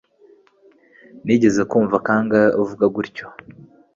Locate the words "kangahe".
2.05-2.49